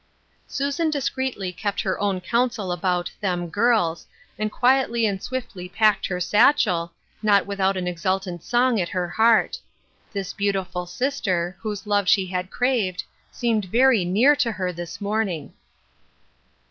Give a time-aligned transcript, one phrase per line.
[0.47, 4.07] Susan discreetly kept her own counsel about" them girls,"
[4.39, 9.59] and quietly and swiftly packed her satchel, not without an exultant song at hei heart.
[10.11, 15.53] This beautiful sister, whose love she had craved, seemed very near to her this morning.